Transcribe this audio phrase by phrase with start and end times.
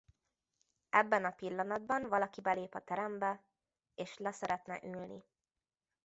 [0.89, 3.43] Ebben a pillanatban valaki belép a terembe
[3.95, 5.23] és le szeretne ülni.